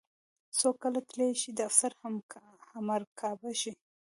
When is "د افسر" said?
1.53-1.91